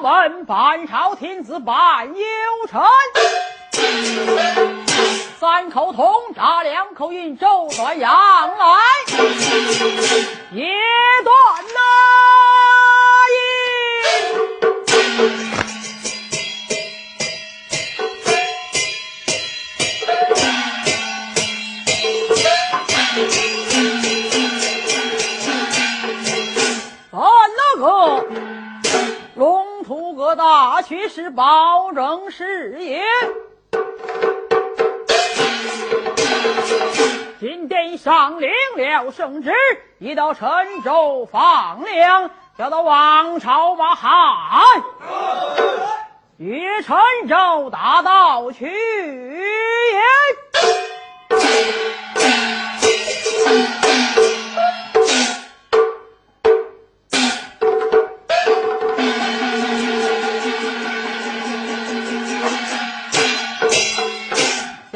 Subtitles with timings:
[0.00, 2.14] 问半朝天子半忧
[2.70, 2.80] 臣。
[5.38, 8.76] 三口铜铡，两口印，周转阳来，
[10.52, 10.62] 一
[11.24, 11.64] 段
[30.28, 33.02] 龙图阁大曲是保证事业。
[37.40, 39.50] 今天上领了圣旨，
[39.98, 44.12] 已到陈州放粮，要到王朝马汉，
[46.36, 46.94] 与陈
[47.26, 49.98] 州大道去也。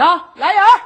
[0.07, 0.81] 呀，来人儿！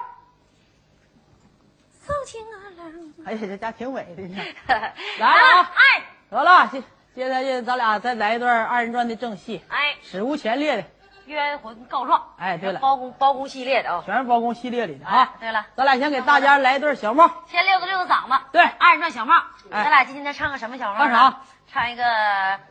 [2.04, 2.92] 送亲啊郎，
[3.26, 4.42] 哎呀，这家挺美的呢。
[5.18, 5.70] 来了啊！
[5.74, 6.82] 哎得了，接
[7.14, 10.84] 接下去咱俩再来一段二人转的正戏，哎，史无前例的，
[11.26, 15.34] 冤魂告状，哎对了包公包公系列的啊、全是包公系列里的哎啊。
[15.40, 18.44] 对了，咱俩先给大家来一段小帽，先溜达溜达嗓子。
[18.52, 19.34] 对二人转小帽。
[19.70, 20.98] 哎咱俩今天唱个什么小帽？
[20.98, 21.40] 唱啥？
[21.68, 22.04] 唱一个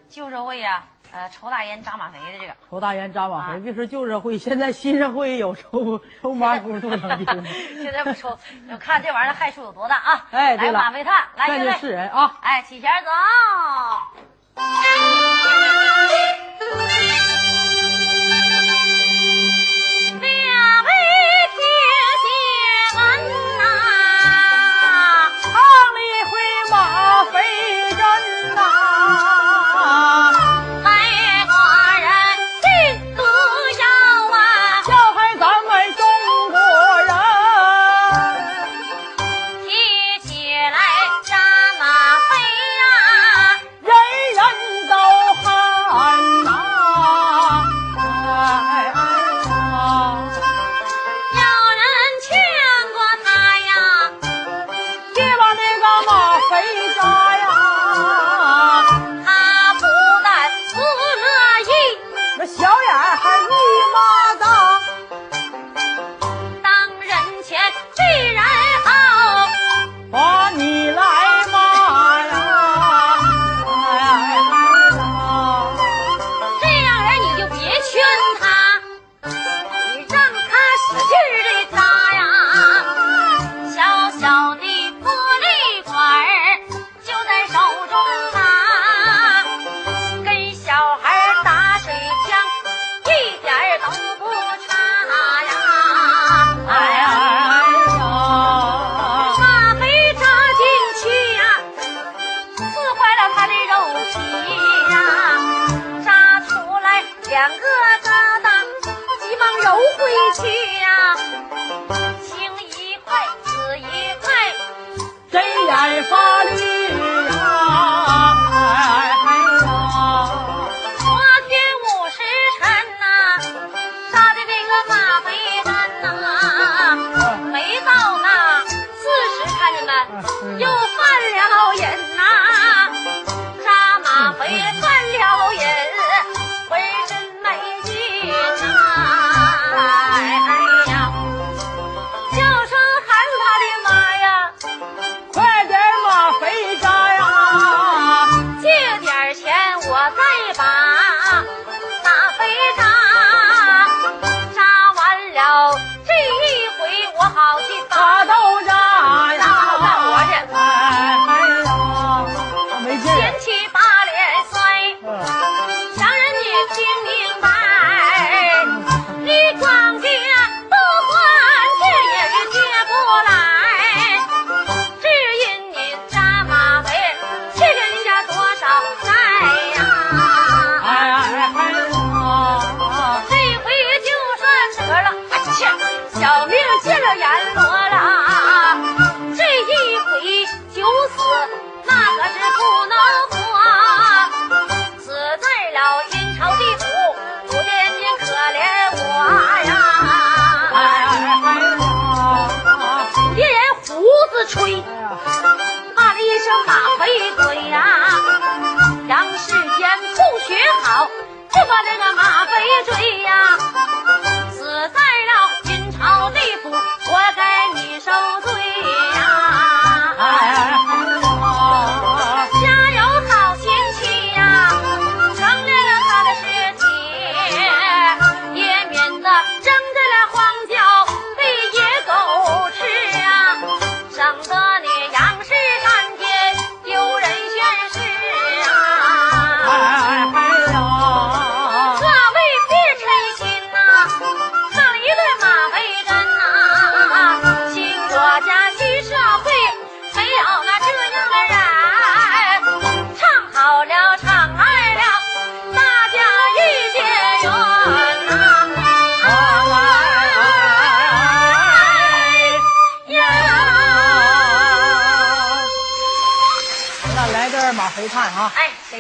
[0.10, 0.84] 旧社会呀、
[1.16, 2.54] 呃，抽大烟扎马肥的这个。
[2.70, 3.62] 抽大烟扎马啊肥。
[3.62, 7.44] 别说旧社会，现在新社会有抽抽马骨头能的。
[7.82, 8.38] 现在不抽，
[8.70, 10.28] 就看这玩意儿害处有多大啊！
[10.32, 12.38] 哎来马肥炭，来那就乐队是人啊。
[12.42, 13.12] 哎，起弦走。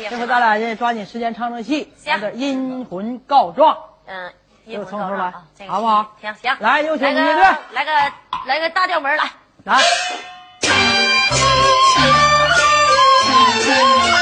[0.09, 3.77] 这回咱俩也抓紧时间唱唱戏，行，阴魂告状。
[4.07, 4.33] 嗯，
[4.65, 5.33] 又从头来，
[5.67, 6.15] 好不好？
[6.21, 7.91] 行行，来，有请来个来个
[8.45, 9.31] 来个大调门来，
[9.63, 9.77] 来。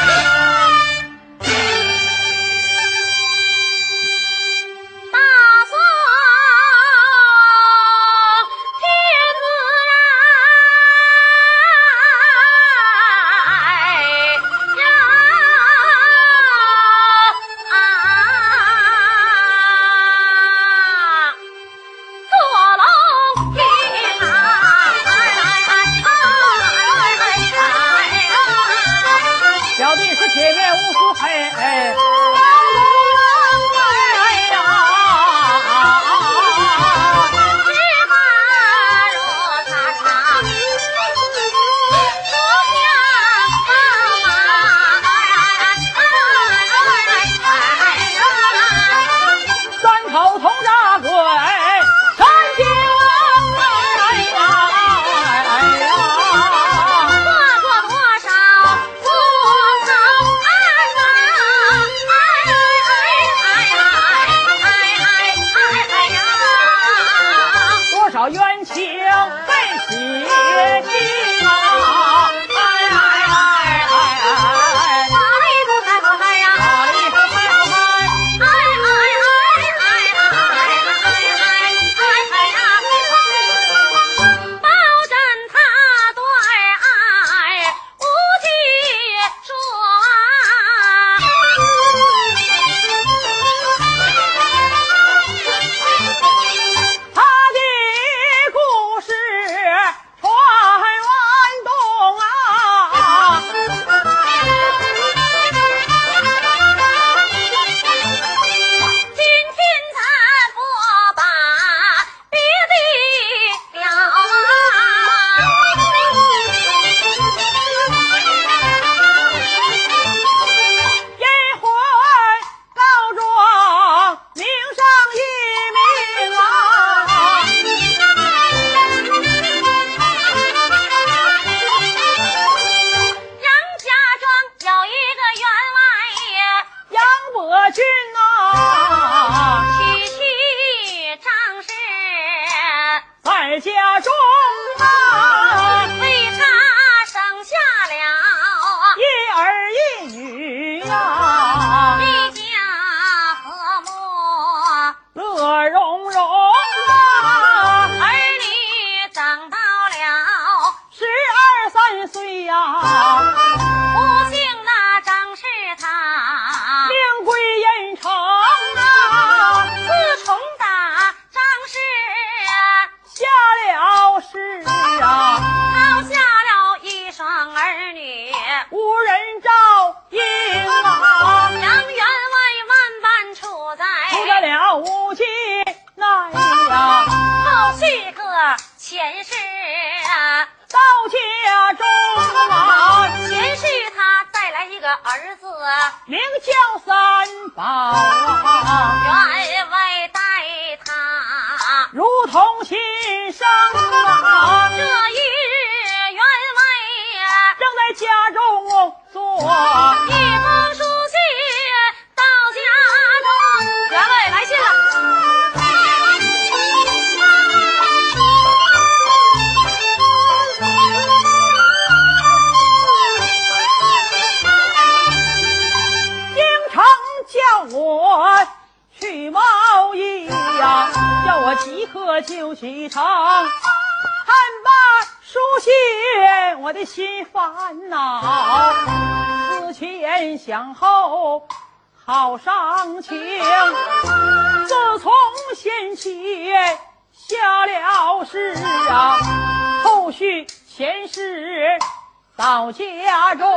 [252.66, 253.48] 到家中，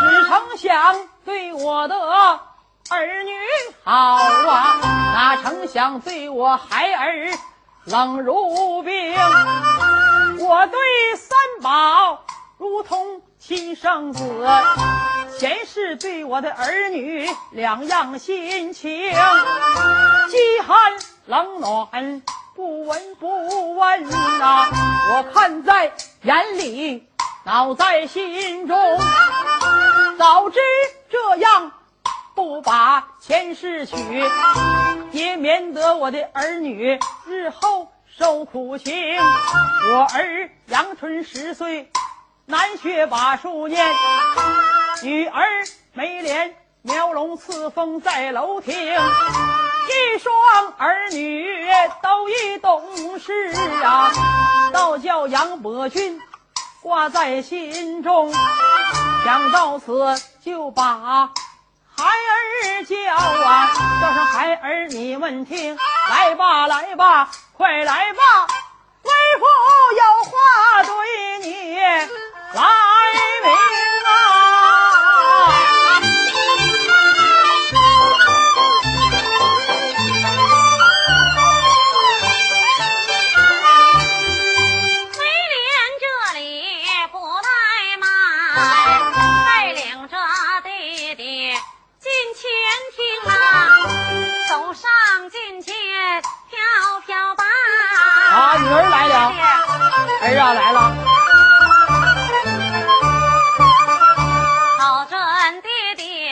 [0.00, 1.94] 只成想对我的。
[2.90, 3.32] 儿女
[3.84, 4.80] 好啊，
[5.14, 7.30] 哪成想对我孩儿
[7.84, 9.14] 冷如冰。
[10.40, 10.80] 我对
[11.14, 12.24] 三宝
[12.58, 14.20] 如同亲生子，
[15.38, 18.90] 前世对我的儿女两样心情，
[20.28, 20.92] 饥寒
[21.26, 22.20] 冷暖
[22.56, 24.66] 不闻不问呐，
[25.12, 25.92] 我看在
[26.22, 27.08] 眼里，
[27.44, 28.78] 恼在心中。
[30.18, 30.60] 早知
[31.10, 31.72] 这样。
[32.34, 33.94] 不把前世娶，
[35.10, 38.94] 也免得我的儿女日后受苦情。
[39.20, 41.92] 我儿阳春十岁，
[42.46, 43.86] 难学把书念；
[45.02, 45.42] 女儿
[45.92, 48.74] 眉脸描龙刺凤在楼厅。
[48.74, 51.46] 一双儿女
[52.02, 53.52] 都已懂事
[53.84, 54.10] 啊，
[54.72, 56.18] 倒叫杨伯俊
[56.82, 58.32] 挂在心中。
[59.24, 61.30] 想到此，就把。
[61.94, 63.70] 孩儿叫啊，
[64.00, 65.78] 叫声孩儿，你们听，
[66.10, 68.46] 来吧，来吧，快来吧，
[69.02, 69.44] 为父
[69.96, 72.64] 有话对你来
[73.42, 73.52] 明
[98.62, 99.32] 女儿来了，
[100.22, 100.78] 儿啊来了。
[104.78, 105.18] 好准
[105.62, 106.30] 爹爹，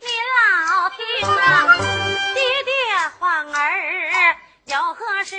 [0.00, 0.96] 您老听
[1.28, 1.36] 啊，
[2.32, 2.72] 爹爹
[3.18, 3.60] 唤儿
[4.64, 5.36] 有何事？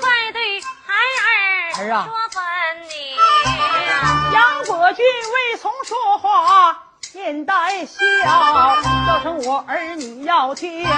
[0.00, 0.94] 快对孩
[1.82, 2.40] 儿说分
[2.82, 2.94] 明。
[4.32, 6.78] 杨伯君未曾说话，
[7.12, 7.96] 面带笑，
[9.04, 10.88] 叫声我儿你要听，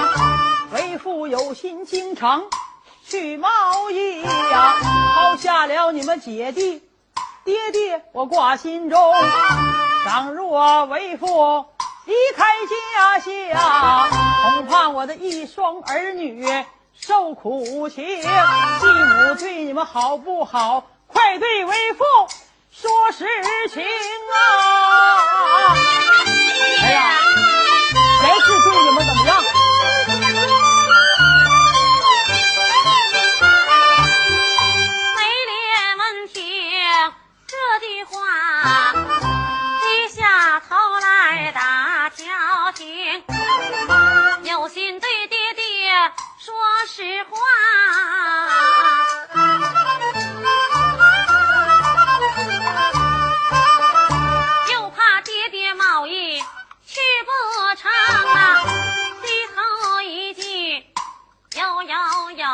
[0.72, 2.44] 为父有心京城。
[3.08, 3.48] 去贸
[3.92, 4.74] 易呀，
[5.14, 6.82] 抛下了你们姐弟，
[7.44, 9.14] 爹爹我挂心中。
[10.04, 11.66] 倘若为父
[12.04, 14.10] 离开家乡，
[14.42, 16.44] 恐怕我的一双儿女
[16.98, 18.04] 受苦情。
[18.04, 20.84] 继母对你们好不好？
[21.06, 22.04] 快对为父
[22.72, 23.24] 说实
[23.68, 24.36] 情啊！
[26.82, 27.14] 哎呀，
[28.20, 29.42] 前世对你们怎么样？
[42.76, 43.24] 调停，
[44.44, 46.54] 有心对爹爹说
[46.86, 47.38] 实话，
[54.72, 56.38] 又怕爹爹贸易
[56.86, 57.30] 去不
[57.76, 58.62] 成啊！
[59.22, 60.84] 最后一句，
[61.54, 61.96] 有有
[62.30, 62.46] 有，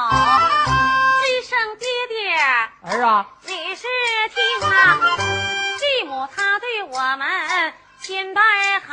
[1.26, 2.36] 一声爹爹
[2.82, 3.88] 儿啊，你是
[4.32, 4.98] 听啊？
[5.78, 8.42] 继母她对我们千般
[8.86, 8.92] 好，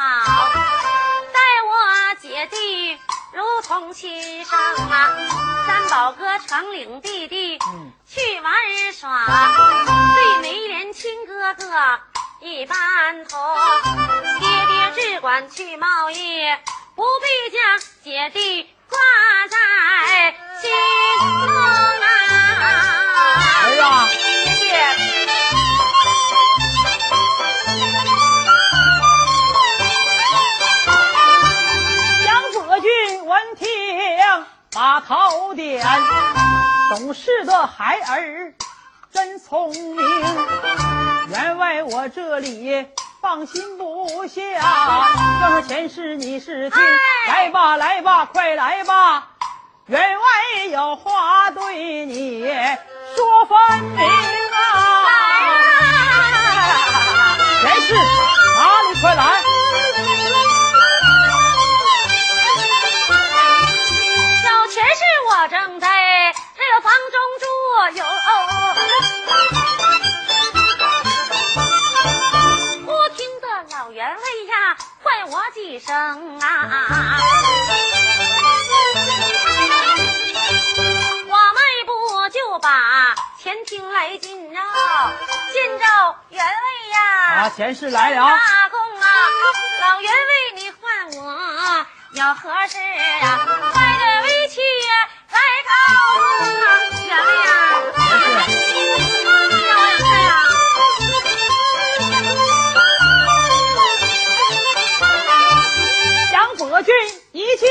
[2.39, 2.97] 姐弟
[3.33, 4.57] 如同亲生
[4.89, 5.11] 啊！
[5.67, 7.59] 三宝哥成领弟弟
[8.07, 8.53] 去玩
[8.93, 9.25] 耍，
[10.15, 11.65] 对眉连亲哥哥
[12.39, 13.37] 一般同。
[14.39, 16.45] 爹爹只管去贸易，
[16.95, 17.61] 不必将
[18.05, 18.97] 姐弟挂
[19.49, 19.57] 在
[20.61, 20.71] 心
[21.45, 22.07] 中啊！
[23.65, 24.17] 儿啊，爹
[24.59, 24.79] 爹。
[34.71, 35.83] 把头点，
[36.89, 38.53] 懂事的孩儿
[39.11, 39.95] 真聪明。
[41.29, 42.85] 员外我这里
[43.19, 44.41] 放心不下，
[45.41, 46.79] 要说前世你是听，
[47.27, 49.29] 来吧来吧快来吧，
[49.87, 52.41] 员外有话对你
[53.15, 54.07] 说分明啊！
[57.61, 57.93] 前世
[58.55, 59.38] 哪里快来？
[87.39, 88.17] 啊，前世来了。
[88.17, 89.07] 大公啊，
[89.79, 93.47] 老袁为你唤我，要何事啊？
[93.71, 95.07] 快点为妻呀。
[95.69, 95.71] 让
[96.17, 96.19] 我
[96.51, 96.59] 有
[96.97, 97.15] 事啊。
[106.33, 106.93] 杨伯君
[107.31, 107.69] 一见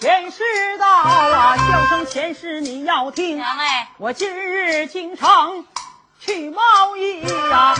[0.00, 0.42] 前世
[0.78, 3.44] 到啊，叫声前世你要听。
[3.98, 5.66] 我今日进城
[6.24, 7.74] 去贸易呀、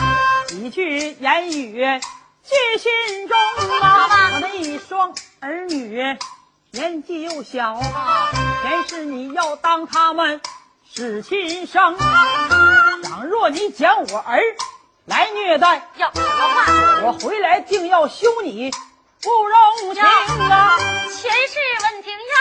[0.49, 2.01] 几句言语
[2.43, 3.39] 记心中
[3.81, 4.09] 啊。
[4.33, 6.19] 我那一双儿女
[6.73, 10.41] 年纪又小啊，前世你要当他们
[10.93, 11.97] 是亲生。
[13.05, 14.41] 倘若你将我儿
[15.05, 16.11] 来虐待，要？
[17.05, 18.73] 我回来定要休你
[19.23, 20.77] 不容情啊！
[21.15, 22.35] 前世问听呀，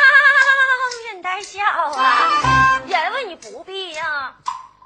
[1.13, 4.33] 面带笑啊，愿为你不必呀，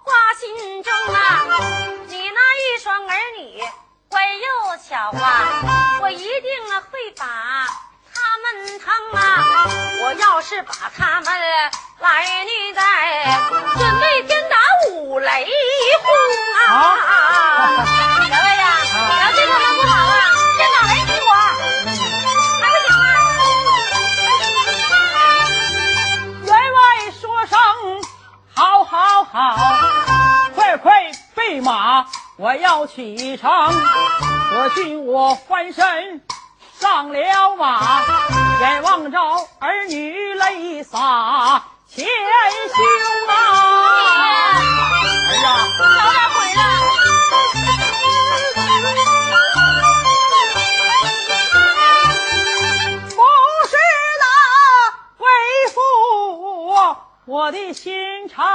[0.05, 1.43] 挂心中啊。
[2.07, 3.61] 你那一双儿女
[4.07, 7.25] 乖又巧啊，我一定啊会把
[8.13, 9.43] 他们疼啊。
[10.03, 11.25] 我要是把他们
[11.99, 13.39] 来虐待，
[13.77, 14.55] 准备天打
[14.91, 15.49] 五雷
[16.03, 16.07] 轰
[16.67, 17.83] 啊！
[18.19, 18.77] 各位呀，
[19.25, 20.21] 要对他们不好啊，
[31.95, 32.05] 马，
[32.35, 33.49] 我要启程。
[33.49, 36.21] 我军我翻身
[36.77, 38.01] 上了马，
[38.59, 39.17] 眼望着
[39.59, 42.85] 儿女泪洒前胸
[43.29, 43.33] 啊！
[45.29, 46.59] 儿啊，早点回来。
[53.09, 53.17] 不
[53.69, 53.73] 是
[54.19, 54.23] 那
[55.23, 55.25] 为
[55.73, 55.79] 父
[57.25, 58.45] 我的心肠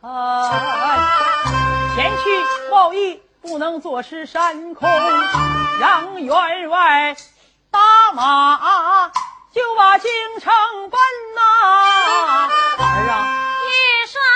[0.00, 0.08] 狠，
[1.96, 2.24] 前去
[2.70, 4.86] 贸易不能坐吃山空，
[5.80, 7.16] 杨员外
[7.70, 9.10] 打马
[9.50, 10.52] 就把京城
[10.90, 11.00] 奔
[11.34, 11.40] 呐、
[12.76, 13.24] 儿啊，
[13.64, 14.28] 一双儿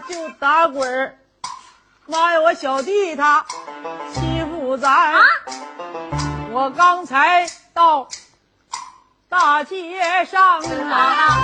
[0.00, 1.18] 就打滚儿。
[2.06, 3.44] 妈呀，我小弟他
[4.12, 5.14] 欺负咱。
[5.14, 5.20] 啊？
[6.52, 8.08] 我刚才到
[9.28, 11.38] 大街上啊，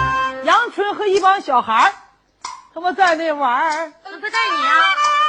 [0.75, 1.95] 春和一帮小孩儿
[2.75, 4.75] 他们在那玩儿，这不带你啊？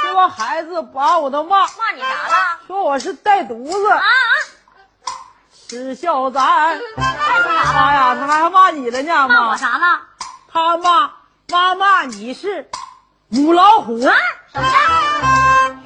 [0.02, 2.58] 这帮孩子把我都骂，骂你啥了？
[2.66, 4.04] 说我是带犊子啊，啊！
[5.68, 6.78] 耻笑咱。
[6.96, 7.04] 妈
[7.94, 9.56] 呀，他还骂你了呢，妈骂我。
[9.56, 10.00] 啥了？
[10.52, 11.12] 他骂
[11.48, 12.68] 妈骂你是
[13.28, 14.00] 母老虎。
[14.04, 14.12] 啊、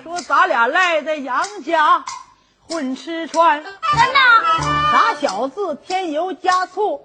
[0.03, 2.05] 说咱俩赖在杨家
[2.69, 4.21] 混吃穿，真的？
[4.93, 7.05] 打小子添油加醋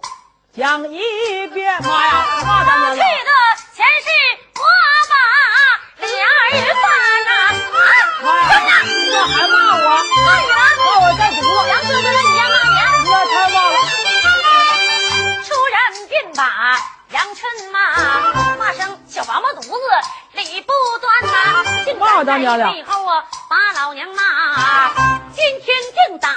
[0.55, 1.81] 讲一遍。
[1.83, 2.93] 妈呀，妈！
[2.93, 3.03] 去的
[3.75, 4.07] 前世
[4.55, 4.61] 我
[5.09, 5.15] 把
[6.05, 6.83] 李二爷放
[7.27, 7.29] 了。
[8.23, 8.25] 妈
[8.67, 9.77] 呀，你这还骂我？
[10.25, 10.53] 骂你了？
[10.77, 11.47] 骂我干什么？
[11.67, 13.05] 杨哥哥，你别骂你。
[13.33, 14.45] 太棒了。
[15.43, 15.75] 出人
[16.07, 16.41] 便把。
[17.09, 17.79] 良辰嘛，
[18.59, 19.69] 骂声小王八犊子
[20.33, 24.91] 理不端呐，竟嘛敢当家的在背后啊把老娘骂，
[25.33, 25.77] 今天
[26.09, 26.29] 定打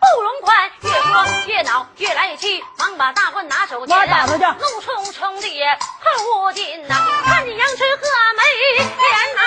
[0.00, 5.48] 不容宽，越说越恼，越来越气，忙把大棍拿手妈间，打他去怒冲冲的
[6.00, 6.94] 恨无尽呐，
[7.24, 8.02] 看见杨春和
[8.36, 8.42] 梅
[8.98, 9.40] 莲呐。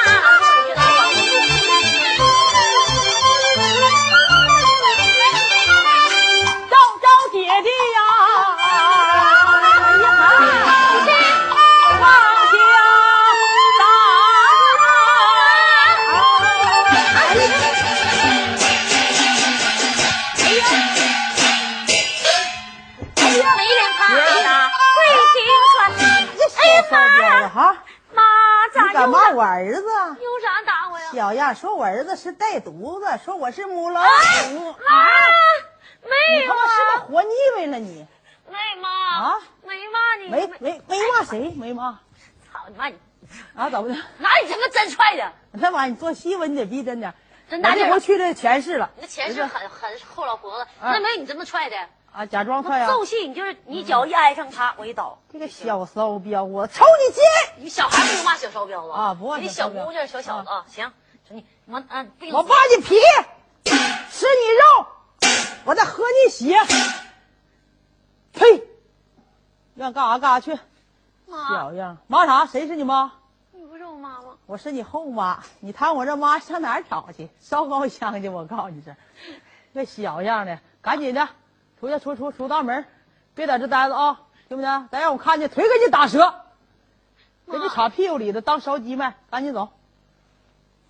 [28.93, 29.81] 敢骂我儿子？
[29.81, 31.09] 有啥打我呀？
[31.11, 34.71] 小样，说我儿子是带犊子，说我是母老啊虎。
[34.71, 35.09] 妈，
[36.03, 38.05] 没有你他妈是不是啊，活腻歪了你？
[38.47, 41.53] 没骂啊，没骂你，没没没骂谁？
[41.57, 41.99] 没骂
[42.51, 42.87] 操你妈！
[42.87, 42.95] 你
[43.55, 43.69] 啊？
[43.69, 43.95] 怎么的？
[44.19, 45.33] 哪里他妈真踹的？
[45.59, 47.11] 他妈，你做戏吧，你得逼真点。
[47.11, 47.87] 我真大劲儿！
[47.87, 51.75] 这回去这前世了你的前世很很后老婆子，啊那没你这么踹的。
[52.13, 52.87] 啊，假装快我呀！
[52.87, 55.17] 揍戏你就是你脚一挨上他，我一倒。
[55.31, 57.23] 这个小骚彪，我抽你筋！
[57.63, 60.91] 你小孩不能骂小骚彪子啊不骂你小姑娘小小子啊，行，
[61.27, 62.95] 说你我啊，病我扒你皮，
[63.65, 64.87] 吃你肉，
[65.65, 66.55] 我再喝你血。
[68.31, 68.63] 呸！
[69.75, 70.59] 让干啥干啥去，
[71.25, 71.97] 妈，小样！
[72.05, 72.45] 妈啥？
[72.45, 73.11] 谁是你妈？
[73.51, 74.37] 你不是我妈吗？
[74.45, 77.27] 我是你后妈，你谈我这妈上哪儿找去？
[77.39, 78.29] 烧高香去！
[78.29, 78.95] 我告诉你这，
[79.73, 81.27] 这小样的，赶紧的，
[81.83, 82.85] 出去出出出大门，
[83.35, 84.87] 别在这待着啊，听不听？
[84.91, 86.45] 再让我看见腿给你打折，
[87.51, 89.69] 给你插屁股里头当烧鸡卖，赶紧走。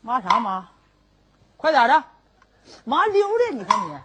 [0.01, 0.69] 妈啥妈？
[1.57, 2.03] 快点的，
[2.83, 3.55] 妈溜的！
[3.55, 3.97] 你看你，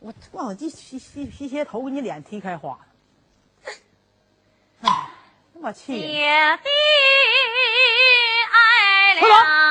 [0.00, 2.78] 我我我这皮皮皮鞋头给你脸踢开花了，
[4.80, 5.10] 哎，
[5.52, 6.00] 那么气人！
[6.00, 6.68] 姐弟
[8.50, 9.61] 挨了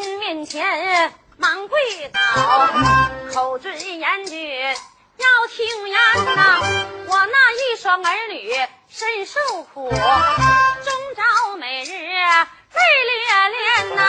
[0.00, 1.78] 军面前忙跪
[2.12, 2.20] 倒，
[3.34, 4.60] 口尊言君
[5.16, 5.98] 要听言
[6.36, 6.60] 呐，
[7.08, 8.54] 我那一双儿女
[8.88, 10.00] 深受苦，终
[11.16, 14.00] 朝每日泪涟涟呐，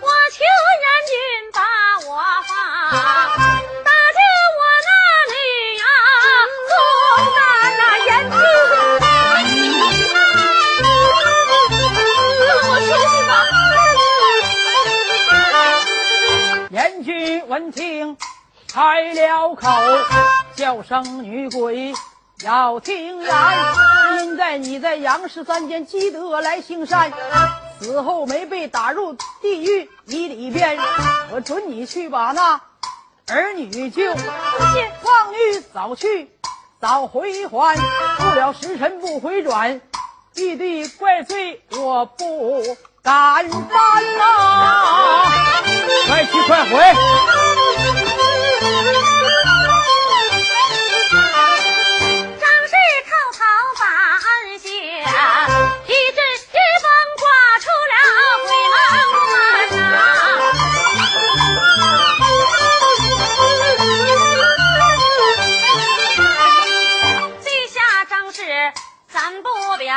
[0.00, 0.44] 我求
[0.82, 1.60] 言君把
[2.08, 3.55] 我放。
[17.56, 18.18] 闻听
[18.70, 19.66] 开了口，
[20.56, 21.94] 叫声女鬼
[22.44, 23.34] 要听言。
[24.20, 27.10] 因在你在杨氏三间积德来行善，
[27.80, 30.78] 死后没被打入地狱一里边，
[31.32, 32.60] 我准你去把那。
[33.28, 34.12] 儿女救。
[34.12, 36.30] 望女早去
[36.78, 37.74] 早回还，
[38.18, 39.80] 不了时辰不回转，
[40.34, 42.62] 玉帝怪罪我不。
[43.06, 44.20] 敢犯呐、
[46.08, 46.70] 快去快回！
[52.40, 52.74] 张氏
[53.06, 53.38] 滔滔
[53.78, 54.26] 把案
[54.58, 54.66] 写，
[55.86, 56.18] 一阵
[56.50, 56.84] 一风
[57.20, 57.24] 刮
[57.62, 57.94] 出了
[58.42, 58.74] 鬼门
[59.92, 59.94] 呐。
[67.44, 67.76] 这下
[68.10, 68.42] 张氏
[69.12, 69.46] 咱不
[69.78, 69.94] 表，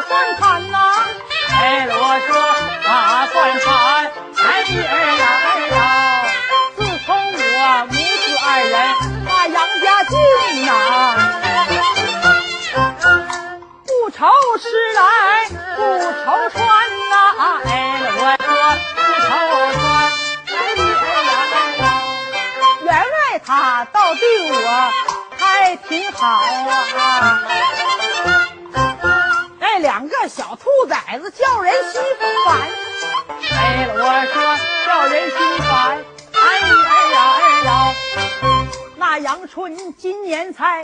[0.00, 0.78] 打算盘呐、
[1.60, 1.92] 哎，我
[2.26, 2.32] 说
[2.82, 3.68] 打算盘，
[4.38, 4.72] 哎儿
[5.18, 5.46] 呀儿
[5.76, 5.76] 呀，
[6.74, 8.72] 自从我母子二人
[9.26, 10.16] 把杨家进
[10.64, 10.68] 呐、
[13.84, 14.16] 不愁
[14.56, 14.64] 吃
[14.96, 15.00] 来
[15.76, 15.80] 不
[16.24, 16.58] 愁穿
[17.10, 17.14] 呐、
[17.66, 17.68] 哎，
[18.16, 18.48] 我说
[18.96, 19.28] 不愁
[19.76, 19.78] 穿，
[20.48, 21.04] 哎呀哎
[21.76, 21.84] 呀，
[22.84, 24.56] 原来他倒对我
[25.38, 27.40] 还挺好啊。
[30.80, 32.00] 兔崽子叫人心
[32.46, 32.58] 烦，
[33.52, 33.98] 哎，我
[34.32, 34.56] 说
[34.86, 36.02] 叫人心烦，
[36.32, 37.94] 哎呀哎呀哎呀，
[38.96, 40.82] 那杨春今年才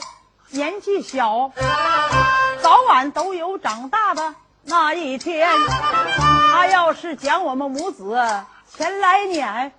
[0.51, 1.51] 年纪小，
[2.61, 4.34] 早晚都有长大的
[4.64, 5.49] 那一天。
[6.53, 8.22] 他要是将我们母子
[8.76, 9.72] 前来撵，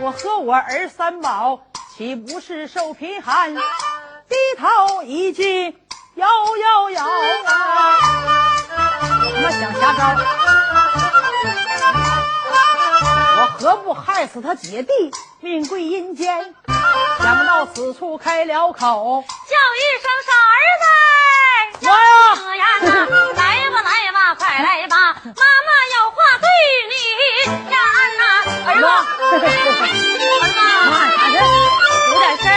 [0.00, 1.60] 我和我儿三宝
[1.94, 3.54] 岂不是受贫寒？
[3.54, 5.76] 低头一句
[6.14, 8.54] 摇摇摇啊！
[9.00, 10.00] 我他妈想瞎招，
[13.36, 14.92] 我何不害死他姐弟，
[15.40, 16.54] 命归阴间？
[17.22, 20.86] 想到此处开了口，叫一声傻儿子，
[21.86, 21.90] 来
[23.70, 26.46] 吧来吧，快来吧，妈妈有话对
[26.88, 26.92] 你
[27.70, 27.76] 呀
[28.18, 28.22] 呐，
[28.66, 28.82] 儿子，
[29.30, 29.46] 儿
[29.78, 29.82] 子，
[30.40, 31.40] 妈啥事儿？
[32.08, 32.50] 有点事儿，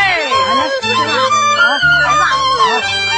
[1.61, 1.69] 儿
[2.81, 3.10] 子，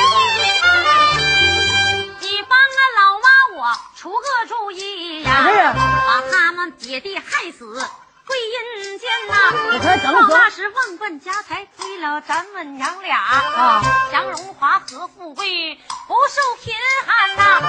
[4.04, 7.82] 出个主意呀把他们姐弟害死。
[8.26, 9.34] 归阴间呐！
[9.74, 13.82] 我才整死老妈是忘本家财，归了咱们娘俩啊！
[14.12, 16.74] 享荣华和富贵，不受贫
[17.06, 17.62] 寒呐！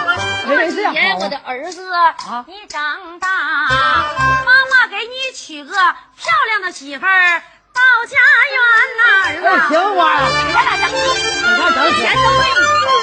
[0.48, 8.16] 没事二姐，好啊我的儿子，啊你长大，妈妈给你娶个漂亮的媳妇儿到家
[8.50, 8.58] 园
[8.98, 9.74] 呐，儿哎，子。
[9.74, 10.98] 行妈呀，咱俩整死，
[11.30, 12.62] 你看整钱死，都给你，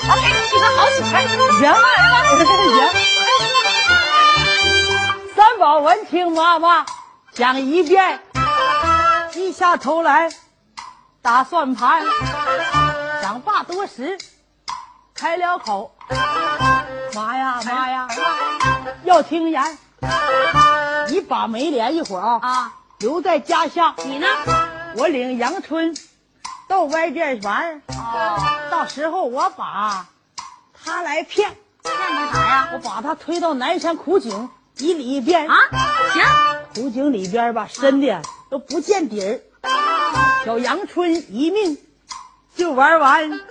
[0.09, 1.19] 我给你娶个好媳妇儿。
[1.59, 1.63] 行，
[5.81, 5.83] 行。
[5.83, 6.85] 三宝闻听妈妈
[7.33, 8.19] 讲一遍，
[9.31, 10.29] 低下头来
[11.21, 12.03] 打算盘，
[13.21, 14.17] 想罢多时，
[15.15, 15.91] 开了口，
[17.15, 18.07] 妈呀妈呀，
[19.03, 19.77] 要听言，
[21.09, 24.27] 你把梅莲一会儿啊，啊，留在家下，你呢？
[24.97, 25.95] 我领杨春
[26.67, 30.05] 到外边玩，哦，到时候我把
[30.83, 31.55] 他来骗。
[31.83, 32.69] 骗他啥呀？
[32.73, 34.49] 我把他推到南山苦井
[34.81, 35.55] 以里边啊，
[36.11, 36.23] 行，
[36.75, 38.19] 湖井里边吧，深的
[38.49, 39.39] 都不见底儿。
[40.43, 41.77] 小阳春一命
[42.57, 43.45] 就玩完，这个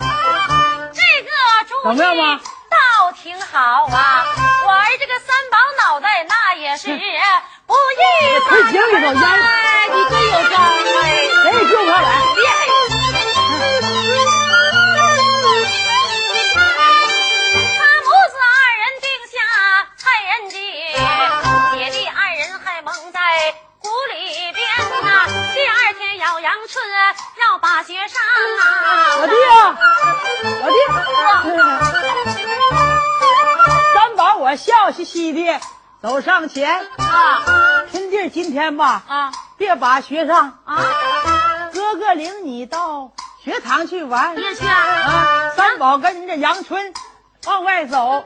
[1.68, 4.24] 主怎么样妈意倒挺好啊！
[4.66, 8.48] 我儿这个三宝脑袋那也是不一般。
[8.48, 11.06] 推井里头淹哎，你真有招哎！
[11.42, 12.06] 谁也救不上来。
[12.34, 12.50] 厉害！
[17.78, 19.34] 他母子二人定下
[20.02, 20.54] 害人计，
[25.60, 26.82] 第二天要阳春
[27.38, 28.22] 要把学上
[28.60, 28.64] 啊！
[29.20, 29.76] 我弟呀，
[30.64, 30.76] 我弟，
[33.94, 35.60] 三宝我笑嘻嘻的
[36.00, 37.42] 走上前，啊
[37.92, 40.82] 春弟今天吧，啊别把学上，啊！
[41.74, 43.12] 哥哥领你到
[43.44, 44.34] 学堂去玩。
[44.34, 44.74] 别去啊！
[44.74, 46.94] 啊，三宝跟着杨春
[47.44, 48.24] 往外走，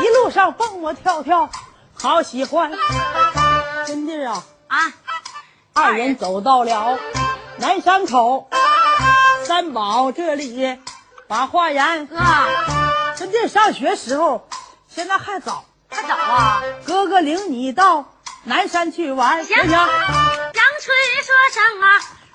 [0.00, 1.48] 一路上蹦蹦跳跳，
[1.94, 2.72] 好喜欢。
[3.86, 4.92] 春弟啊，啊，
[5.74, 6.98] 二人走到了
[7.56, 8.48] 南山口，
[9.44, 10.78] 三宝这里
[11.26, 12.16] 把话言，哥，
[13.16, 14.46] 这这上学时候，
[14.88, 15.64] 现在还早。
[15.90, 16.62] 还早啊？
[16.86, 18.04] 哥哥领你到
[18.44, 19.78] 南山去玩，行行不行？
[19.78, 21.86] 杨春说声啊，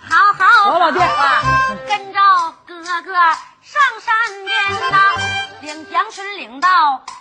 [0.08, 1.44] 好好好啊，
[1.88, 2.20] 跟着
[2.68, 3.14] 哥哥
[3.62, 4.98] 上山边呐，
[5.62, 6.70] 领杨春领到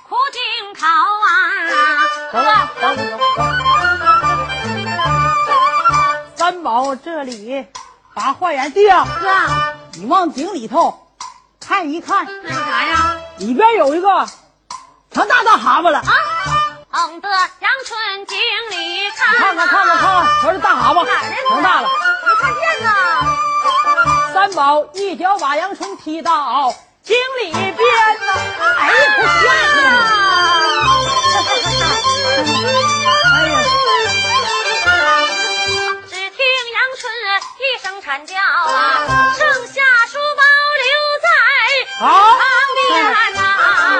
[0.08, 1.28] 苦尽考啊。
[2.32, 3.02] 走吧，走走
[4.20, 4.25] 走。
[6.46, 7.66] 三宝这里
[8.14, 11.08] 把话言地啊，哥，你往井里头
[11.58, 13.16] 看一看，这是啥呀？
[13.38, 14.08] 里边有一个
[15.10, 15.98] 成大大蛤蟆了。
[15.98, 16.06] 啊，
[16.92, 18.38] 捧得阳春井
[18.70, 19.98] 里看呐，看看看看
[20.40, 21.34] 瞧这大蛤蟆哪呢？
[21.48, 21.88] 成大了。
[21.88, 22.92] 没看见呢。
[24.32, 26.72] 三宝一脚把杨春踢到
[27.02, 28.32] 井里边呐，
[28.78, 29.90] 哎呀，快下去了！
[33.34, 33.52] 哎呀，
[37.66, 40.42] 春一声惨叫啊，剩下书包
[40.84, 40.88] 留
[41.24, 41.28] 在
[41.98, 42.06] 好，
[42.38, 42.40] 旁
[42.76, 43.40] 边呐、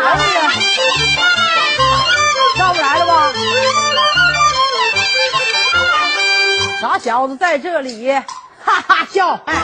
[0.05, 0.39] 哎呀，
[2.57, 3.33] 上不来了吧？
[6.81, 8.13] 傻小子在这里
[8.65, 9.55] 哈哈笑，哎，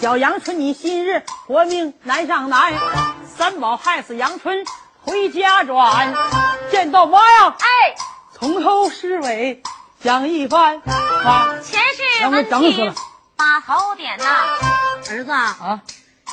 [0.00, 2.74] 小杨春你今日活命难上难，
[3.36, 4.64] 三宝害死杨春
[5.02, 6.12] 回家转，
[6.72, 7.54] 见到妈呀！
[7.60, 7.94] 哎，
[8.36, 9.62] 从头至尾
[10.02, 11.54] 讲一番啊。
[11.62, 12.94] 前世让我问题整死了
[13.40, 14.24] 把头点呐、
[15.08, 15.80] 儿子，啊！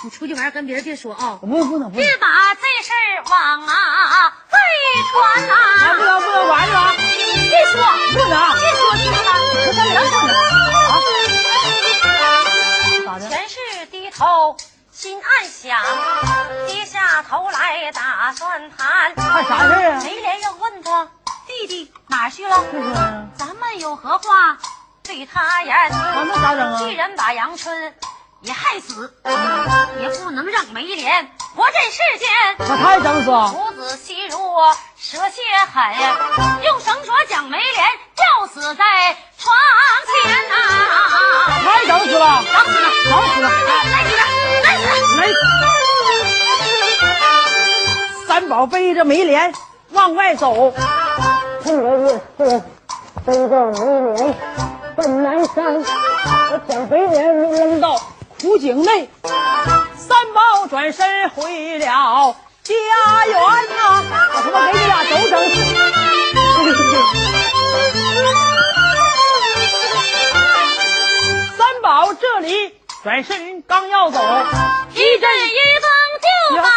[0.03, 4.60] 你出去玩跟别人别说啊、我不能不能不能，别把这事儿往啊外
[5.12, 6.93] 传呐、啊不能不能玩去啊！
[6.97, 7.82] 别说，
[8.12, 9.18] 不能，别说听了
[9.74, 10.36] 咱俩不能
[13.05, 13.05] 啊！
[13.05, 13.30] 咋的？
[13.30, 13.55] 前世
[13.89, 14.58] 低头
[14.91, 15.80] 心暗想，
[16.68, 19.16] 低下头来打算盘。
[19.16, 20.01] 干啥事儿啊？
[20.03, 21.08] 梅莲又问他
[21.47, 22.66] 弟弟哪儿去了？
[23.38, 24.58] 咱们有何话
[25.08, 25.74] 对他言？
[25.74, 27.93] 啊那咋整啊既然把杨春
[28.41, 29.12] 也害死，
[30.01, 32.28] 也不能让梅莲活在世间。
[32.58, 33.53] 把他也整死啊？
[33.53, 34.38] 母子细如
[34.97, 35.41] 蛇蝎
[35.74, 35.82] 狠，
[36.64, 39.55] 用绳索将梅莲吊死在床
[40.24, 40.55] 前呐、
[41.64, 42.43] 他也整死了？
[42.53, 43.47] 整死了，整死了！
[43.91, 44.22] 来死了，
[44.62, 44.91] 来死了！
[45.16, 45.24] 来，
[48.28, 49.53] 三宝背着梅莲
[49.91, 50.74] 往外走。
[53.26, 53.80] 背着梅
[54.14, 54.36] 莲
[54.98, 58.02] 奔南山，我将梅莲扔到
[58.41, 59.08] 苦井内。
[59.95, 62.74] 三宝转身回了家
[63.28, 63.39] 园
[63.78, 65.56] 呐、我他妈给你俩都整死！
[71.56, 72.74] 三宝这里
[73.04, 75.88] 转身刚要走，一阵阴风
[76.24, 76.28] 就
[76.58, 76.70] 把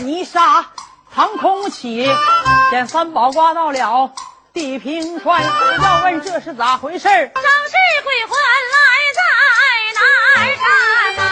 [0.00, 0.66] 泥沙
[1.14, 2.08] 腾空起，
[2.70, 4.12] 见三宝刮到了
[4.52, 5.42] 地平川。
[5.42, 7.28] 要问这是咋回事儿？
[7.34, 7.74] 张氏
[8.04, 8.38] 鬼魂
[8.74, 8.76] 来
[9.16, 9.20] 在
[9.94, 10.02] 南
[10.58, 10.66] 山
[11.16, 11.22] 呐、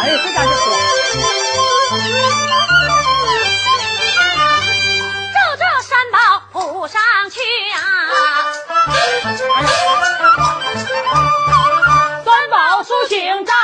[0.00, 0.64] 哎呀，这家伙火！
[5.32, 6.16] 照这山宝
[6.52, 7.40] 扑上去
[7.74, 7.78] 啊！
[12.24, 13.56] 三宝苏醒张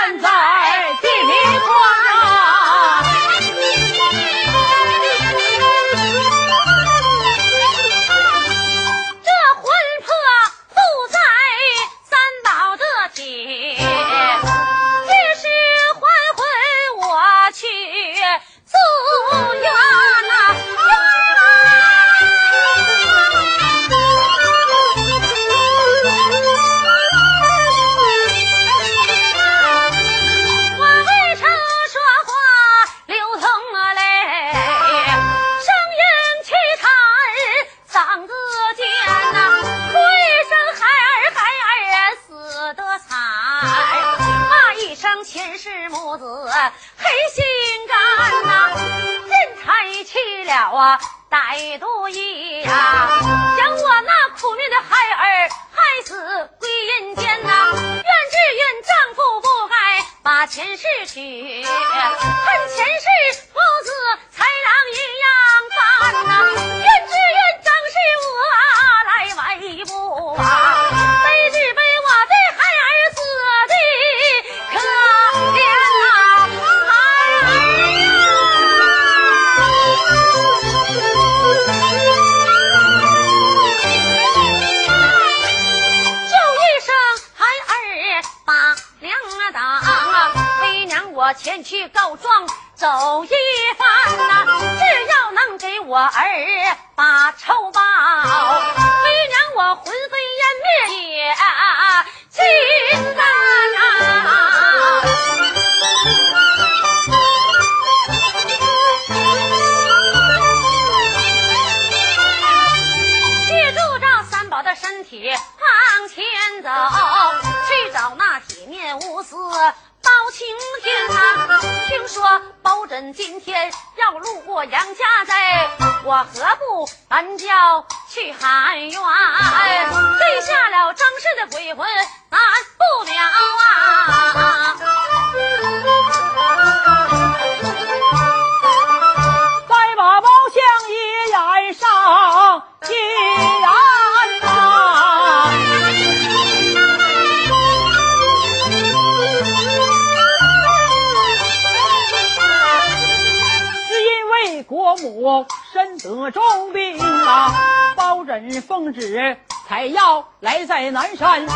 [155.28, 157.52] 国母身得重病啊，
[157.94, 159.36] 包拯奉旨
[159.68, 161.46] 采药来在南山，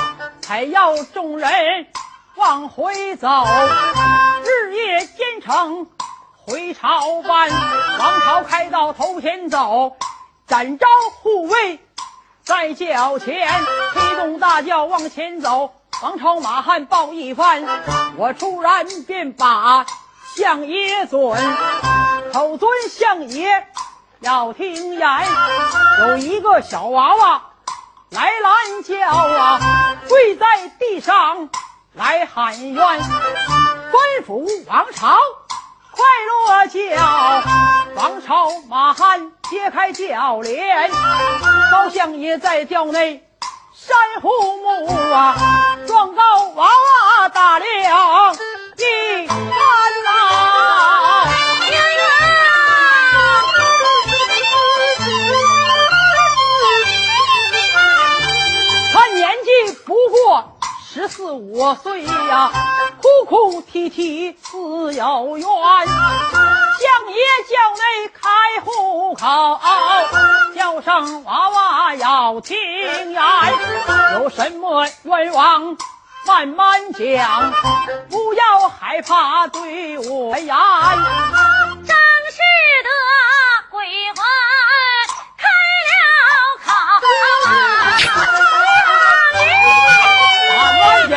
[0.42, 1.50] 采药众人
[2.36, 3.28] 往回走，
[4.44, 5.86] 日夜兼程
[6.36, 7.48] 回朝班。
[7.98, 9.96] 王朝开到头前走，
[10.46, 10.86] 展昭
[11.22, 11.80] 护卫
[12.42, 13.48] 在轿前，
[13.94, 15.72] 推动大轿往前走。
[16.02, 17.64] 王朝马汉报一番，
[18.18, 19.86] 我突然便把
[20.34, 21.38] 相爷尊，
[22.32, 23.66] 口尊相爷
[24.20, 25.08] 要听言。
[26.00, 27.42] 有一个小娃娃
[28.10, 29.60] 来拦轿啊，
[30.08, 31.50] 跪在地上
[31.92, 35.18] 来喊冤，官府王朝
[35.90, 36.80] 快落轿。
[37.94, 40.90] 王朝马汉揭开轿帘，
[41.70, 43.22] 高相爷在轿内
[43.84, 44.28] 山虎
[44.58, 45.34] 母啊，
[45.88, 46.22] 状告
[46.54, 48.32] 娃娃打量
[48.76, 49.36] 一番
[50.04, 51.11] 呐、
[60.94, 62.52] 十四五岁呀、
[63.00, 65.46] 哭哭啼啼自有缘。
[65.46, 65.96] 相
[67.08, 67.16] 爷
[67.48, 67.82] 叫内
[68.12, 69.24] 开户口，
[70.54, 72.58] 叫声娃娃要听
[73.10, 73.22] 言，
[74.20, 75.78] 有什么冤枉
[76.26, 77.50] 慢慢讲，
[78.10, 80.46] 不要害怕对我言。
[80.46, 81.96] 张
[82.28, 82.36] 氏
[82.84, 82.90] 的
[83.70, 83.80] 鬼
[84.14, 84.16] 魂
[85.38, 85.48] 开
[85.88, 85.94] 了
[86.62, 86.70] 口，
[91.08, 91.16] 灶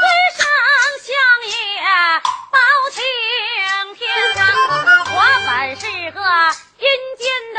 [0.00, 0.40] 堆上
[1.02, 1.08] 香
[1.44, 1.54] 烟
[2.50, 2.56] 包
[2.92, 2.98] 青
[3.94, 4.04] 天，
[5.14, 5.16] 我
[5.46, 6.18] 本是个
[6.78, 6.84] 阴
[7.18, 7.24] 间
[7.54, 7.58] 的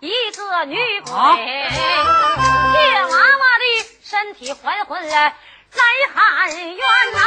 [0.00, 1.12] 一个女鬼，
[2.72, 3.64] 夜娃娃的
[4.02, 5.34] 身体还魂来
[5.70, 5.82] 再
[6.14, 6.78] 喊冤
[7.12, 7.18] 呐。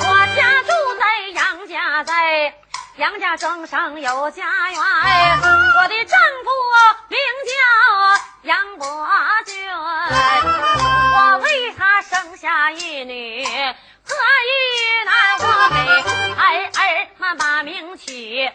[0.00, 0.04] 我
[0.34, 1.02] 家住在
[1.34, 2.54] 杨家寨，
[2.96, 6.48] 杨家庄上有家园，我的丈夫。
[8.42, 8.86] 杨伯
[9.44, 15.76] 俊，我为他生下一女和一男，我给
[16.36, 18.46] 儿儿们把名取，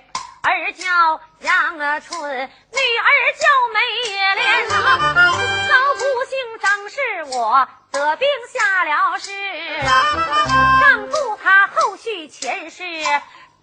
[0.41, 4.69] 儿叫杨春，女儿叫美莲。
[4.69, 6.31] 老不幸
[6.61, 6.95] 张氏
[7.37, 9.31] 我得病下了世
[9.85, 9.91] 啊，
[10.79, 12.83] 丈夫他后续前世。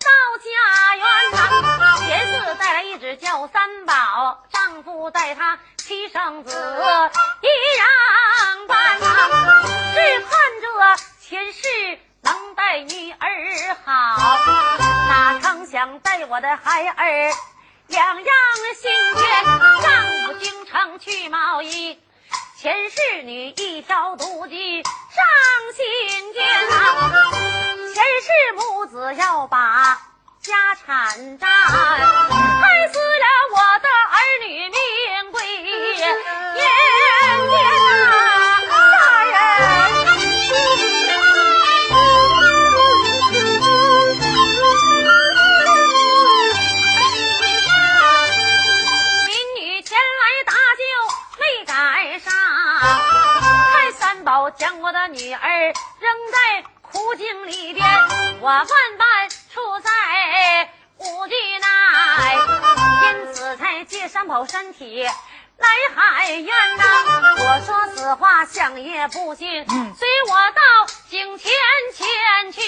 [0.00, 1.04] 到家园，
[2.08, 6.50] 前世带来一只叫三宝，丈夫带他七生子
[7.42, 7.46] 一
[7.78, 9.06] 样伴呐，
[9.94, 10.30] 只盼
[10.60, 10.66] 着
[11.20, 11.58] 前世
[12.22, 14.38] 能待女儿好，
[15.08, 17.32] 哪曾想待我的孩儿
[17.88, 18.26] 两样
[18.80, 19.44] 心愿，
[19.82, 21.98] 丈夫京城去贸易。
[22.58, 24.92] 前世女一条毒计上
[25.74, 30.00] 心间啊，前世母子要把
[30.40, 34.16] 家产占，害死了我的儿
[34.46, 36.20] 女命归阴间啊！
[38.70, 38.74] 大
[39.24, 39.28] 人。
[49.26, 50.82] 民女前来搭救
[51.40, 52.32] 没赶上，
[53.72, 55.48] 看三宝将我的女儿
[55.98, 56.64] 扔在
[57.00, 57.88] 苦境里边，
[58.40, 59.90] 我万般处在
[60.98, 62.36] 无惧奈，
[63.04, 65.02] 因此才借山宝身体。
[65.02, 66.46] 来海燕
[66.76, 66.84] 呐！
[67.38, 70.60] 我说此话，想也不信，随我到
[71.08, 71.50] 井前
[71.94, 72.60] 前去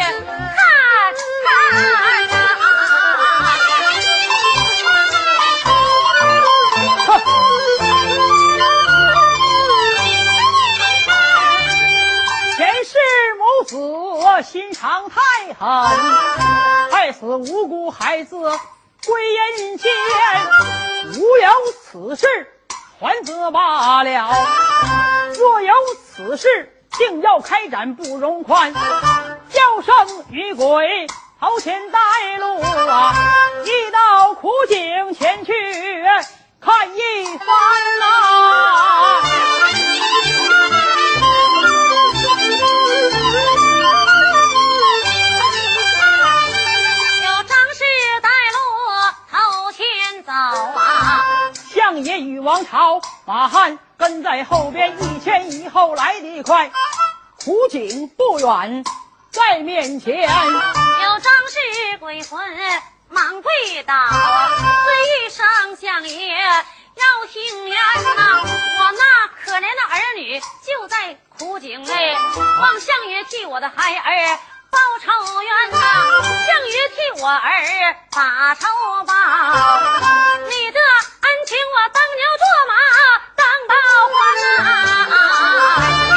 [0.00, 2.13] 看看
[14.84, 15.66] 常太狠，
[16.92, 18.36] 害死无辜孩子
[19.06, 19.90] 归阴间。
[21.14, 21.50] 无有
[21.82, 22.26] 此事，
[23.00, 24.28] 还则罢了；
[25.38, 25.72] 若有
[26.06, 28.74] 此事，定要开展不容宽。
[28.74, 31.06] 叫声女鬼
[31.40, 33.14] 头前带路啊，
[33.64, 35.54] 一道苦井前去
[36.60, 37.48] 看一番
[38.00, 38.04] 呐、
[52.44, 56.70] 王朝，马汉跟在后边，一前一后来得快。
[57.42, 58.84] 苦景不远，
[59.30, 60.28] 在面前。
[60.28, 62.38] 有张氏鬼魂
[63.08, 63.50] 忙跪
[63.84, 67.78] 倒，尊一声相爷要听言
[68.14, 68.42] 呐。
[68.42, 72.14] 我那可怜的儿女就在苦井内，
[72.60, 74.38] 望相爷替我的孩儿。
[74.74, 75.06] 报仇
[75.42, 75.78] 冤呐，
[76.46, 77.38] 项羽替我儿
[78.10, 78.18] 把
[78.56, 78.66] 仇
[79.06, 79.12] 报，
[80.50, 82.72] 你的恩情我当牛做马
[83.36, 83.72] 当报
[84.10, 84.14] 还
[85.14, 86.13] 啊！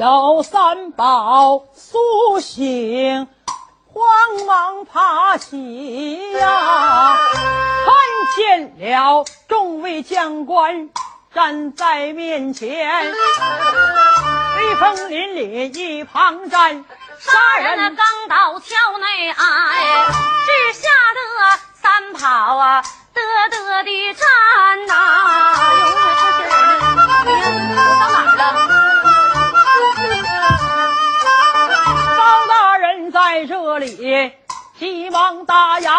[0.00, 3.28] 有三宝苏醒，
[3.92, 7.18] 慌忙爬起呀，
[7.84, 7.94] 看
[8.34, 10.88] 见了众位将官
[11.34, 13.12] 站在面前，
[14.56, 16.82] 威风凛凛一旁站，
[17.18, 19.74] 杀人那刚到桥内岸，
[20.46, 21.20] 只吓得
[21.74, 22.82] 三跑啊
[23.12, 23.20] 得
[23.50, 24.94] 得的站呐，
[25.58, 25.84] 哎呦，
[27.28, 27.84] 这是我
[28.38, 28.89] 到哪了？
[32.16, 34.32] 包大人在这里，
[34.78, 35.90] 急忙答言：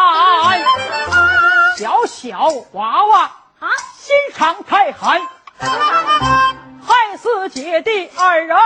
[1.77, 5.21] 小小娃娃啊，心肠太寒，
[5.59, 8.57] 害死姐弟二人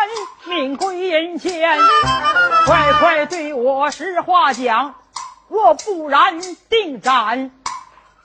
[0.45, 1.77] 命归阴间。
[2.65, 4.95] 快快对我实话讲，
[5.49, 7.51] 若不然定斩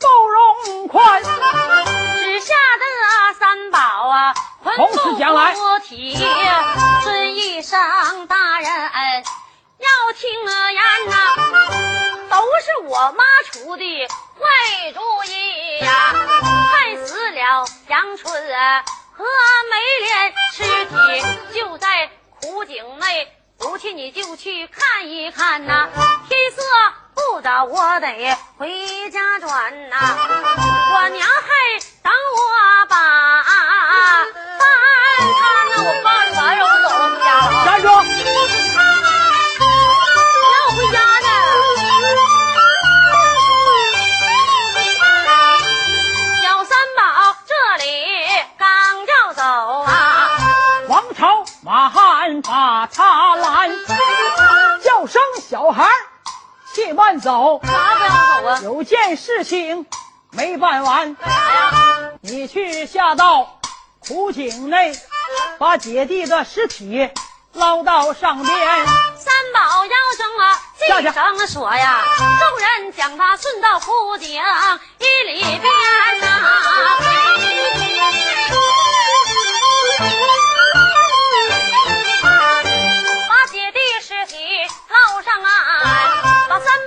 [0.01, 1.22] 包容宽。
[1.22, 4.34] 只吓得三宝啊，
[4.64, 6.16] 魂同时将来不体，
[7.03, 7.78] 尊一声
[8.26, 8.68] 大人
[9.78, 10.30] 要听
[10.72, 11.14] 言呐，
[12.28, 16.14] 都是我妈出的坏主意呀，
[16.70, 18.32] 害死了杨春
[19.12, 19.24] 和
[19.70, 19.76] 梅
[20.07, 20.94] 莲尸体
[21.59, 25.87] 就在苦井内，不去你就去看一看呐，
[26.29, 26.63] 天色
[27.15, 29.97] 不早，我得回家转呐，
[30.95, 34.27] 我娘还等我把饭
[35.39, 37.53] 看呢，我饭完了我走了回家了。
[37.67, 38.70] 站住！
[52.43, 53.70] 汉把他拦，
[54.82, 55.91] 叫声小孩儿
[56.74, 58.61] 且慢走，啥不让走啊？
[58.62, 59.86] 有件事情
[60.30, 61.16] 没办完。
[62.22, 63.61] 你去下到
[64.01, 64.93] 苦井内，
[65.59, 67.11] 把姐弟的尸体
[67.55, 68.86] 捞到上边。
[69.16, 75.62] 三宝腰中啊，下去记声说呀，众人将他顺到苦井一里边
[76.20, 77.01] 呐、把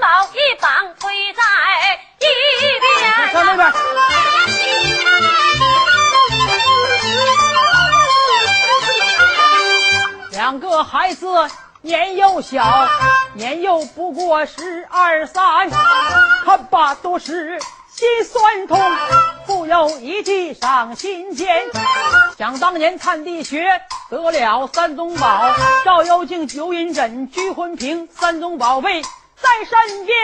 [0.04, 1.42] 宝一绑推在
[2.20, 2.26] 一
[2.82, 3.74] 边看那、边。
[10.32, 11.50] 两个孩子
[11.80, 12.90] 年幼小，
[13.34, 15.70] 年幼不过十二三，
[16.44, 17.58] 看罢都是
[17.90, 18.78] 心酸痛，
[19.46, 21.64] 不由一计上心间。
[22.38, 29.02] 想当年探地穴得了三宗宝，照妖镜、九阴枕、拘魂瓶，三宗宝贝
[29.44, 30.16] 在身边，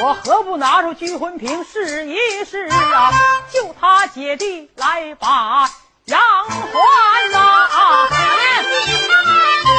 [0.00, 3.12] 我何不拿出拘魂瓶试一试啊？
[3.52, 5.68] 救他姐弟来把
[6.06, 8.08] 杨还呐、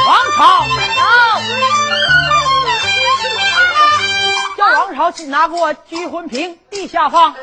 [0.06, 0.64] 王朝，
[4.56, 7.34] 叫王朝去拿过拘魂瓶，地下放。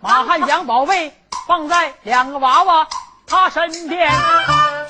[0.00, 1.16] 马汉将宝贝
[1.46, 2.88] 放在两个娃娃
[3.28, 4.10] 他身边，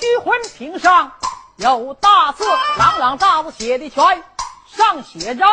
[0.00, 1.12] 拘魂瓶上
[1.56, 2.44] 有大字，
[2.78, 4.24] 朗朗大字写的全，
[4.74, 5.44] 上写着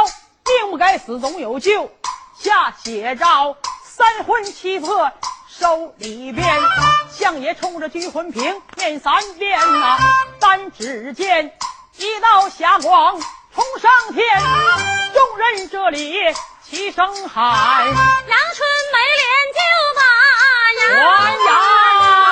[0.49, 1.91] 病不该死，总有救，
[2.37, 5.11] 下写着三魂七魄
[5.47, 6.59] 收里边。
[7.11, 9.97] 相爷冲着拘魂瓶念三遍呐、
[10.39, 11.53] 单只见
[11.97, 13.19] 一道霞光
[13.53, 14.25] 冲上天，
[15.13, 16.15] 众人这里
[16.63, 19.59] 齐声喊阳春梅莲就
[19.97, 20.01] 把
[21.45, 22.28] 呀！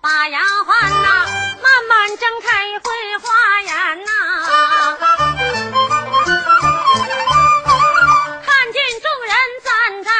[0.00, 1.26] 把丫鬟呐
[1.60, 2.88] 慢慢睁开慧
[3.20, 4.10] 花眼呐。
[8.44, 9.34] 看见众人
[9.64, 9.68] 站
[10.04, 10.10] 在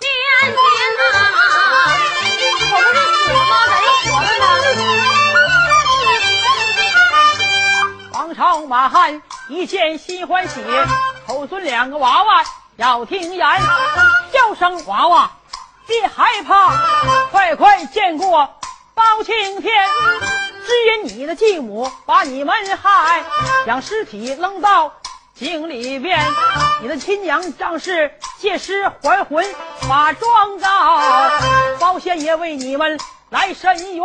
[0.00, 0.08] 面
[0.56, 0.64] 前
[0.96, 1.02] 呐
[2.72, 3.72] 我不认得我妈给
[4.12, 4.44] 我的吗
[8.14, 10.64] 王朝马汉一见心欢喜
[11.26, 12.42] 口孙两个娃娃
[12.76, 13.46] 要听言
[14.32, 15.30] 叫声娃娃
[15.86, 16.74] 别害怕
[17.30, 18.48] 快快见过
[18.94, 19.72] 包青天。
[20.66, 23.24] 只因你的继母把你们害，
[23.66, 24.92] 将尸体扔到
[25.34, 26.24] 井里边，
[26.80, 29.44] 你的亲娘仗势借尸还魂，
[29.88, 31.00] 把状告，
[31.78, 32.98] 包仙爷为你们
[33.30, 34.04] 来伸冤，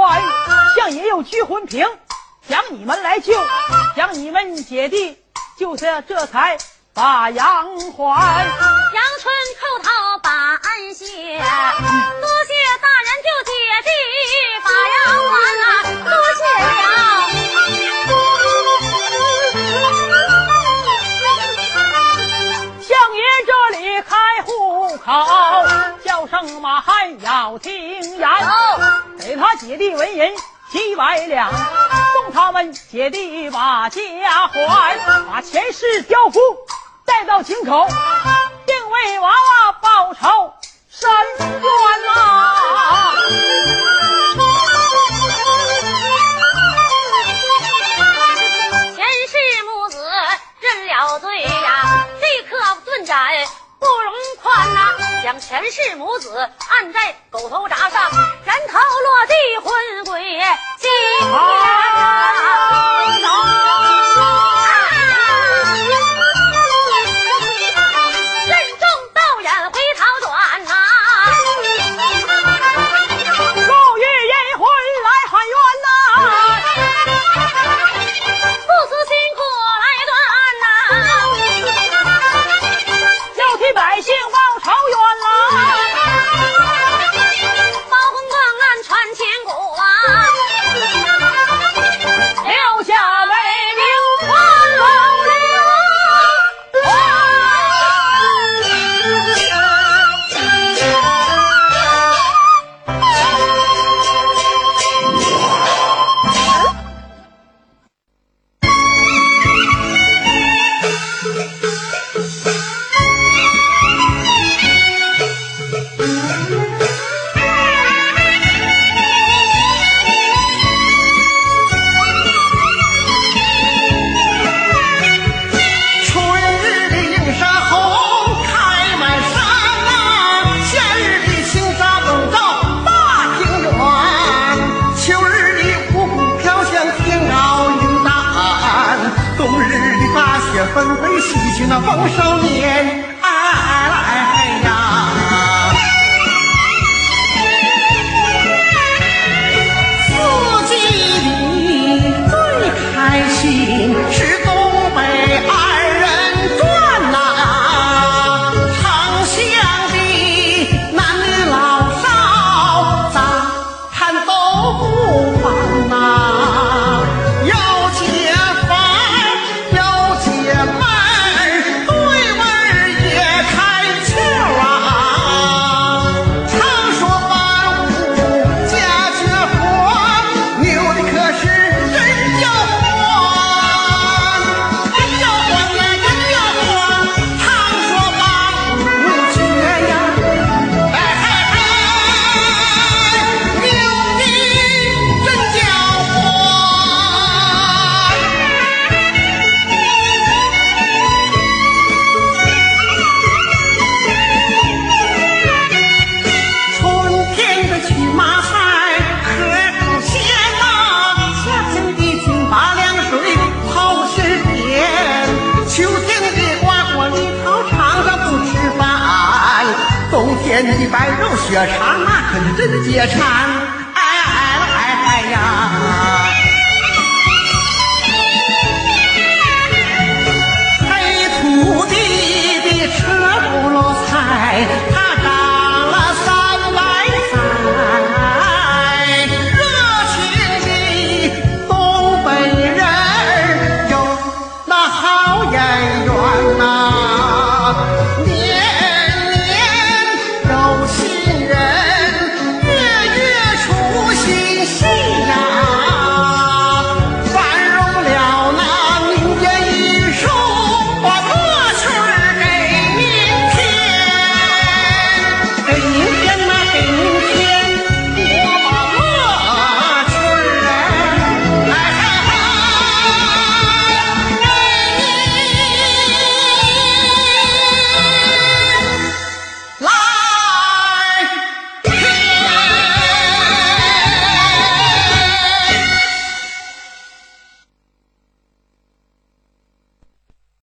[0.76, 1.88] 相爷有拘魂瓶。
[2.50, 3.34] 将你们来救，
[3.94, 5.18] 将你们姐弟
[5.60, 6.58] 救下，这才
[6.98, 7.45] 把杨
[7.91, 8.43] 还。
[8.95, 13.52] 杨春叩头把恩谢，多谢大人救姐
[13.86, 13.89] 弟
[14.64, 14.98] 把杨
[15.30, 15.32] 还
[15.62, 15.70] 啊，
[16.04, 16.89] 多谢了。
[22.82, 24.10] 相爷这里开
[24.43, 25.08] 户口，
[26.04, 28.28] 叫声马汉要听言，
[29.20, 30.36] 给他姐弟纹银。
[30.70, 31.50] 几百两，
[32.12, 34.02] 送他们姐弟把家
[34.48, 34.98] 还，
[35.32, 36.41] 把前世刁夫
[37.08, 37.88] 带到井口，
[38.66, 40.53] 定为娃娃报仇
[40.89, 41.62] 伸冤
[42.05, 42.14] 呐！
[48.93, 50.05] 前世母子
[50.60, 53.18] 认了罪呀，立刻顿斩
[53.80, 54.93] 不容宽呐，
[55.24, 56.38] 将前世母子
[56.70, 58.12] 按在狗头铡上，
[58.43, 59.34] 人头落地
[59.64, 60.41] 魂归
[60.78, 60.88] 西
[61.22, 61.32] 天。
[61.32, 61.36] 白